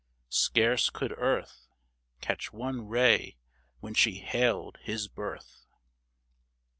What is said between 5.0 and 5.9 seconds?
birth